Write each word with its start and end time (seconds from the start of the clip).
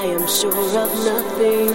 I 0.00 0.04
am 0.04 0.26
sure 0.26 0.50
of 0.50 0.90
nothing. 1.04 1.68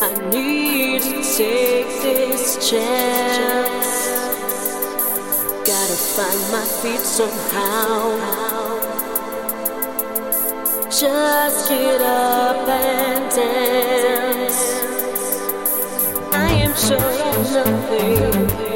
I 0.00 0.12
need 0.28 1.02
to 1.02 1.22
take 1.36 1.86
this 2.02 2.68
chance. 2.68 4.08
Gotta 5.70 5.98
find 6.16 6.40
my 6.50 6.64
feet 6.82 6.98
somehow. 6.98 8.18
Just 10.90 11.68
get 11.68 12.00
up 12.00 12.68
and 12.68 13.30
dance. 13.36 14.62
I 16.32 16.48
am 16.64 16.74
sure 16.74 16.98
of 16.98 17.52
nothing. 17.52 18.73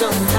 Somehow. 0.00 0.29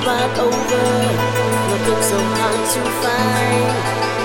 Wide 0.00 0.38
over, 0.38 0.86
looking 1.70 2.02
so 2.02 2.16
hard 2.40 2.62
to 2.72 2.80
find 3.04 3.68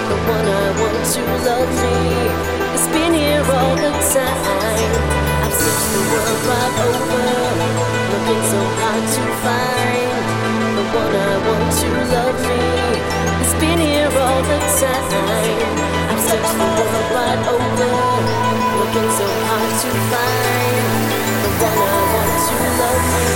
the 0.08 0.18
one 0.24 0.48
I 0.48 0.72
want 0.80 1.04
to 1.04 1.22
love 1.44 1.68
me. 1.84 2.00
It's 2.74 2.88
been 2.96 3.14
here 3.14 3.44
all 3.44 3.76
the 3.76 3.92
time. 4.16 5.04
I've 5.44 5.52
searched 5.52 5.90
the 5.92 6.02
world 6.10 6.42
wide 6.48 6.80
over, 6.80 7.28
looking 8.08 8.44
so 8.50 8.62
hard 8.80 9.04
to 9.04 9.24
find 9.44 10.16
the 10.80 10.86
one 10.96 11.12
I 11.12 11.34
want 11.44 11.68
to 11.68 11.90
love 12.08 12.40
me. 12.40 12.64
It's 13.44 13.56
been 13.60 13.80
here 13.84 14.16
all 14.16 14.42
the 14.48 14.60
time. 14.80 15.76
I've 16.08 16.24
searched 16.24 16.56
the 16.56 16.68
world 16.72 17.08
wide 17.14 17.46
over, 17.52 17.94
looking 18.80 19.10
so 19.12 19.28
hard 19.28 19.72
to 19.84 19.90
find 20.08 20.88
the 21.44 21.52
one 21.68 21.80
I 21.84 22.00
want 22.16 22.36
to 22.48 22.56
love 22.80 23.06
me. 23.12 23.28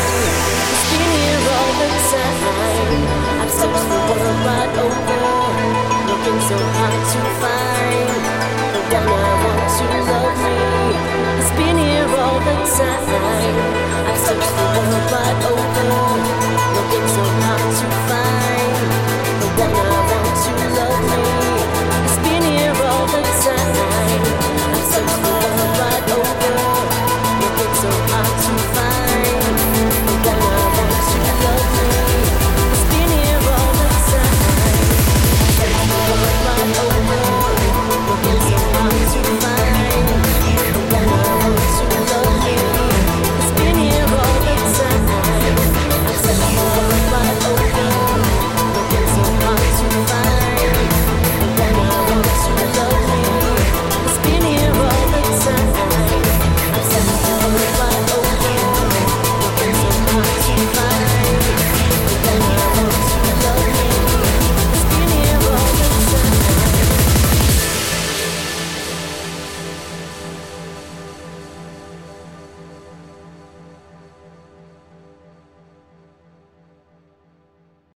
It's 0.72 0.86
been 0.88 1.12
here 1.20 1.44
all 1.52 1.72
the 1.84 1.90
time. 2.16 2.29
I've 3.42 3.52
searched 3.52 3.88
the 3.92 4.00
world 4.08 4.40
wide 4.46 4.72
looking 6.10 6.40
so 6.50 6.58
hard 6.78 6.96
to 7.14 7.20
find. 7.42 8.20
No 8.92 9.29